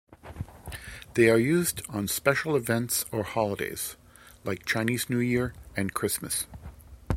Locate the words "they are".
1.13-1.37